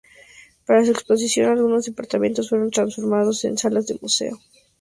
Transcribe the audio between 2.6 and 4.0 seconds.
transformados en salas de